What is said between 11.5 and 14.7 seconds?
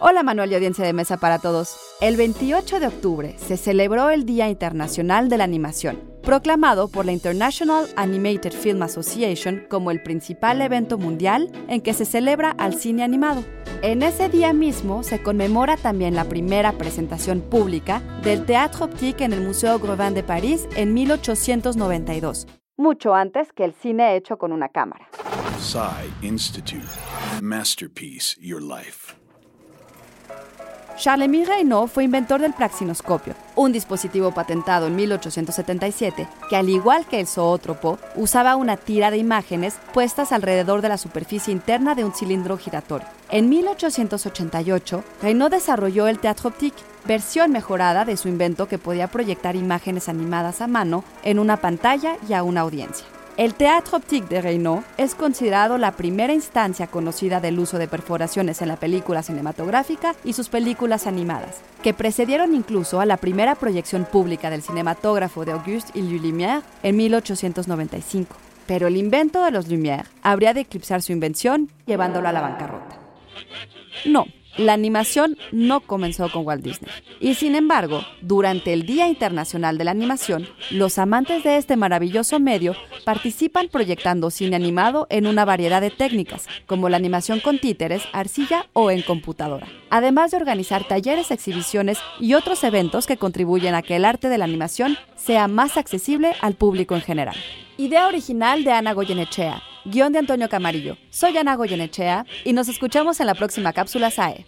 en que se celebra al cine animado. En ese día